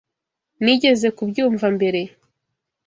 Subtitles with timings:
[0.63, 2.01] Nigeze kubyumva mbere.